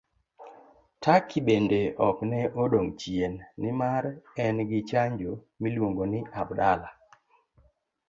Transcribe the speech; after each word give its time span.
Turkey 1.03 1.41
bende 1.47 1.81
ok 2.07 2.17
ne 2.31 2.41
odong' 2.63 2.91
chien, 3.01 3.33
nimar 3.61 4.03
en 4.45 4.55
gi 4.69 4.79
chanjo 4.89 5.31
miluongo 5.61 6.03
ni 6.11 6.19
Abdala. 6.41 6.89